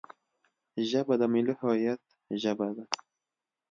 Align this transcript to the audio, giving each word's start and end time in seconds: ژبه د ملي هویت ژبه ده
ژبه 0.89 1.13
د 1.21 1.23
ملي 1.33 1.53
هویت 1.59 2.01
ژبه 2.41 2.67
ده 2.75 2.83